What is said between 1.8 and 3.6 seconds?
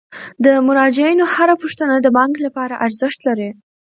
د بانک لپاره ارزښت لري.